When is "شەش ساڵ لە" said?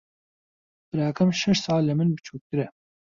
1.41-1.93